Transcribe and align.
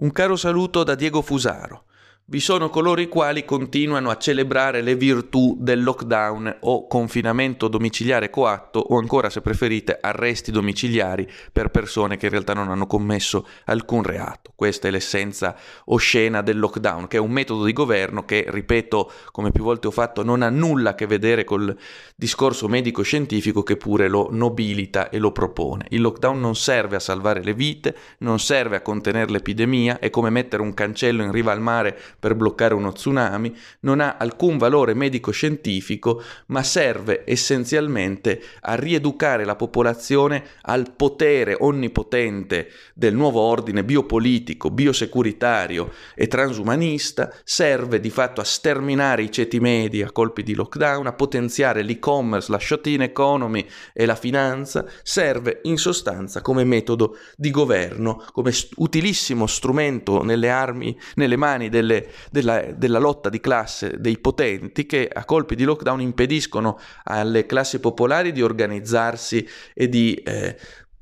Un 0.00 0.10
caro 0.10 0.36
saluto 0.36 0.84
da 0.84 0.94
Diego 0.94 1.22
Fusaro. 1.22 1.87
Vi 2.30 2.40
sono 2.40 2.68
coloro 2.68 3.00
i 3.00 3.08
quali 3.08 3.46
continuano 3.46 4.10
a 4.10 4.18
celebrare 4.18 4.82
le 4.82 4.96
virtù 4.96 5.56
del 5.58 5.82
lockdown 5.82 6.58
o 6.60 6.86
confinamento 6.86 7.68
domiciliare 7.68 8.28
coatto 8.28 8.80
o 8.80 8.98
ancora 8.98 9.30
se 9.30 9.40
preferite 9.40 9.96
arresti 9.98 10.50
domiciliari 10.50 11.26
per 11.50 11.70
persone 11.70 12.18
che 12.18 12.26
in 12.26 12.32
realtà 12.32 12.52
non 12.52 12.68
hanno 12.68 12.86
commesso 12.86 13.48
alcun 13.64 14.02
reato. 14.02 14.52
Questa 14.54 14.88
è 14.88 14.90
l'essenza 14.90 15.56
oscena 15.86 16.42
del 16.42 16.58
lockdown, 16.58 17.08
che 17.08 17.16
è 17.16 17.20
un 17.20 17.30
metodo 17.30 17.64
di 17.64 17.72
governo 17.72 18.26
che, 18.26 18.44
ripeto, 18.46 19.10
come 19.30 19.50
più 19.50 19.62
volte 19.62 19.86
ho 19.86 19.90
fatto, 19.90 20.22
non 20.22 20.42
ha 20.42 20.50
nulla 20.50 20.90
a 20.90 20.94
che 20.94 21.06
vedere 21.06 21.44
col 21.44 21.74
discorso 22.14 22.68
medico-scientifico 22.68 23.62
che 23.62 23.78
pure 23.78 24.06
lo 24.06 24.28
nobilita 24.30 25.08
e 25.08 25.16
lo 25.16 25.32
propone. 25.32 25.86
Il 25.88 26.02
lockdown 26.02 26.38
non 26.38 26.56
serve 26.56 26.96
a 26.96 27.00
salvare 27.00 27.42
le 27.42 27.54
vite, 27.54 27.96
non 28.18 28.38
serve 28.38 28.76
a 28.76 28.82
contenere 28.82 29.30
l'epidemia, 29.30 29.98
è 29.98 30.10
come 30.10 30.28
mettere 30.28 30.60
un 30.60 30.74
cancello 30.74 31.22
in 31.22 31.32
riva 31.32 31.52
al 31.52 31.62
mare 31.62 31.98
per 32.18 32.34
bloccare 32.34 32.74
uno 32.74 32.92
tsunami, 32.92 33.54
non 33.80 34.00
ha 34.00 34.16
alcun 34.18 34.58
valore 34.58 34.94
medico-scientifico, 34.94 36.22
ma 36.46 36.62
serve 36.62 37.22
essenzialmente 37.24 38.42
a 38.62 38.74
rieducare 38.74 39.44
la 39.44 39.54
popolazione 39.54 40.44
al 40.62 40.92
potere 40.96 41.56
onnipotente 41.58 42.70
del 42.94 43.14
nuovo 43.14 43.40
ordine 43.40 43.84
biopolitico, 43.84 44.70
biosecuritario 44.70 45.92
e 46.14 46.26
transumanista, 46.26 47.32
serve 47.44 48.00
di 48.00 48.10
fatto 48.10 48.40
a 48.40 48.44
sterminare 48.44 49.22
i 49.22 49.30
ceti 49.30 49.60
medi 49.60 50.02
a 50.02 50.10
colpi 50.10 50.42
di 50.42 50.54
lockdown, 50.54 51.06
a 51.06 51.12
potenziare 51.12 51.82
l'e-commerce, 51.82 52.50
la 52.50 52.58
shot-in 52.58 53.02
economy 53.02 53.66
e 53.92 54.06
la 54.06 54.16
finanza, 54.16 54.84
serve 55.02 55.60
in 55.64 55.76
sostanza 55.76 56.40
come 56.40 56.64
metodo 56.64 57.16
di 57.36 57.50
governo, 57.50 58.24
come 58.32 58.52
utilissimo 58.76 59.46
strumento 59.46 60.22
nelle 60.22 60.50
armi, 60.50 60.98
nelle 61.14 61.36
mani 61.36 61.68
delle 61.68 62.07
della, 62.30 62.62
della, 62.72 62.98
lotta 62.98 63.28
di 63.28 63.40
classe 63.40 63.98
dei 63.98 64.18
potenti 64.18 64.86
che 64.86 65.08
a 65.12 65.24
colpi 65.24 65.54
di 65.54 65.64
lockdown 65.64 66.00
impediscono 66.00 66.78
alle 67.04 67.46
classi 67.46 67.80
popolari 67.80 68.32
di 68.32 68.42
organizzarsi 68.42 69.46
e 69.74 69.88
di 69.88 70.14
eh, 70.14 70.56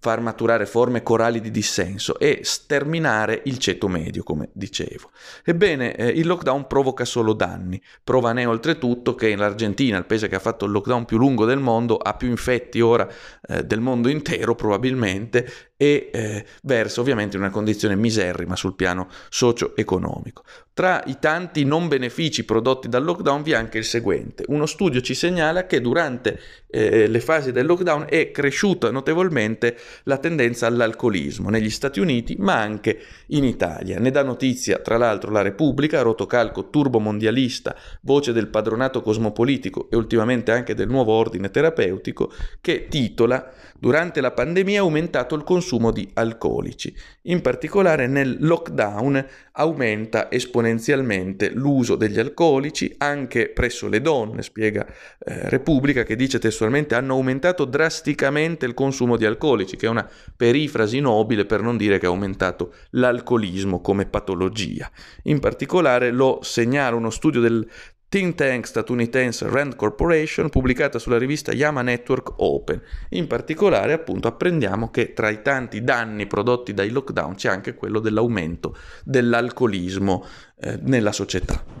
far 0.00 0.20
maturare 0.20 0.64
forme 0.64 1.02
corali 1.02 1.40
di 1.40 1.50
dissenso 1.50 2.18
e 2.18 2.40
sterminare 2.42 3.42
il 3.46 3.58
ceto 3.58 3.88
medio, 3.88 4.22
come 4.22 4.48
dicevo. 4.52 5.10
Ebbene, 5.44 5.94
eh, 5.96 6.06
il 6.06 6.26
lockdown 6.26 6.68
provoca 6.68 7.04
solo 7.04 7.32
danni. 7.32 7.82
Prova 8.04 8.32
ne 8.32 8.46
oltretutto 8.46 9.16
che 9.16 9.34
l'Argentina, 9.34 9.98
il 9.98 10.06
paese 10.06 10.28
che 10.28 10.36
ha 10.36 10.40
fatto 10.40 10.66
il 10.66 10.70
lockdown 10.70 11.04
più 11.04 11.18
lungo 11.18 11.44
del 11.44 11.58
mondo, 11.58 11.96
ha 11.96 12.14
più 12.14 12.28
infetti 12.28 12.80
ora 12.80 13.08
eh, 13.48 13.64
del 13.64 13.80
mondo 13.80 14.08
intero 14.08 14.54
probabilmente 14.54 15.67
e 15.80 16.10
eh, 16.12 16.44
versa 16.64 17.00
ovviamente 17.00 17.36
in 17.36 17.42
una 17.42 17.52
condizione 17.52 17.94
miserrima 17.94 18.56
sul 18.56 18.74
piano 18.74 19.08
socio-economico. 19.30 20.42
Tra 20.74 21.02
i 21.06 21.18
tanti 21.20 21.64
non 21.64 21.88
benefici 21.88 22.44
prodotti 22.44 22.88
dal 22.88 23.04
lockdown 23.04 23.42
vi 23.42 23.52
è 23.52 23.54
anche 23.54 23.78
il 23.78 23.84
seguente. 23.84 24.44
Uno 24.48 24.66
studio 24.66 25.00
ci 25.00 25.14
segnala 25.14 25.66
che 25.66 25.80
durante 25.80 26.40
eh, 26.68 27.06
le 27.06 27.20
fasi 27.20 27.52
del 27.52 27.66
lockdown 27.66 28.06
è 28.08 28.30
cresciuta 28.30 28.90
notevolmente 28.90 29.76
la 30.04 30.18
tendenza 30.18 30.66
all'alcolismo 30.66 31.48
negli 31.48 31.70
Stati 31.70 32.00
Uniti 32.00 32.36
ma 32.38 32.60
anche 32.60 33.00
in 33.28 33.44
Italia. 33.44 33.98
Ne 33.98 34.10
dà 34.10 34.22
notizia 34.22 34.78
tra 34.78 34.96
l'altro 34.96 35.30
la 35.30 35.42
Repubblica, 35.42 36.02
rotocalco 36.02 36.70
turbomondialista, 36.70 37.76
voce 38.02 38.32
del 38.32 38.48
padronato 38.48 39.00
cosmopolitico 39.00 39.88
e 39.90 39.96
ultimamente 39.96 40.50
anche 40.50 40.74
del 40.74 40.88
nuovo 40.88 41.12
ordine 41.12 41.50
terapeutico, 41.50 42.32
che 42.60 42.86
titola 42.88 43.52
Durante 43.80 44.20
la 44.20 44.32
pandemia 44.32 44.74
è 44.74 44.78
aumentato 44.78 45.36
il 45.36 45.44
consumo 45.44 45.66
di 45.76 46.08
alcolici. 46.14 46.94
In 47.22 47.42
particolare 47.42 48.06
nel 48.06 48.38
lockdown 48.40 49.26
aumenta 49.52 50.30
esponenzialmente 50.30 51.50
l'uso 51.50 51.96
degli 51.96 52.18
alcolici 52.18 52.94
anche 52.98 53.50
presso 53.50 53.88
le 53.88 54.00
donne, 54.00 54.42
spiega 54.42 54.86
eh, 54.86 55.48
Repubblica 55.50 56.04
che 56.04 56.16
dice 56.16 56.38
testualmente 56.38 56.94
hanno 56.94 57.14
aumentato 57.14 57.64
drasticamente 57.66 58.64
il 58.64 58.74
consumo 58.74 59.16
di 59.16 59.26
alcolici, 59.26 59.76
che 59.76 59.86
è 59.86 59.90
una 59.90 60.08
perifrasi 60.36 61.00
nobile 61.00 61.44
per 61.44 61.60
non 61.60 61.76
dire 61.76 61.98
che 61.98 62.06
ha 62.06 62.10
aumentato 62.10 62.72
l'alcolismo 62.90 63.80
come 63.80 64.06
patologia. 64.06 64.90
In 65.24 65.40
particolare 65.40 66.10
lo 66.10 66.38
segnala 66.42 66.96
uno 66.96 67.10
studio 67.10 67.40
del 67.40 67.68
think 68.08 68.34
tank 68.36 68.66
statunitense 68.66 69.48
Rand 69.48 69.76
Corporation 69.76 70.48
pubblicata 70.48 70.98
sulla 70.98 71.18
rivista 71.18 71.52
Yama 71.52 71.82
Network 71.82 72.32
Open. 72.36 72.80
In 73.10 73.26
particolare, 73.26 73.92
appunto, 73.92 74.28
apprendiamo 74.28 74.90
che 74.90 75.12
tra 75.12 75.28
i 75.28 75.42
tanti 75.42 75.82
danni 75.84 76.26
prodotti 76.26 76.72
dai 76.72 76.90
lockdown 76.90 77.34
c'è 77.34 77.48
anche 77.48 77.74
quello 77.74 78.00
dell'aumento 78.00 78.76
dell'alcolismo 79.04 80.24
eh, 80.58 80.78
nella 80.82 81.12
società. 81.12 81.77